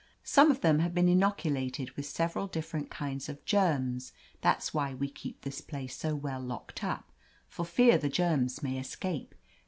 "Some 0.23 0.49
of 0.49 0.61
them 0.61 0.79
have 0.79 0.95
been 0.95 1.07
inoculated 1.07 1.91
with 1.91 2.07
several 2.07 2.47
differ 2.47 2.77
ent 2.77 2.89
kinds 2.89 3.29
of 3.29 3.45
germs. 3.45 4.13
That's 4.41 4.73
why 4.73 4.95
we 4.95 5.07
keep 5.11 5.41
this 5.41 5.61
place 5.61 5.95
so 5.95 6.15
well 6.15 6.39
locked 6.41 6.83
up, 6.83 7.11
for 7.47 7.65
fear 7.67 7.99
the 7.99 8.09
germs 8.09 8.63
may 8.63 8.79
escape. 8.79 9.35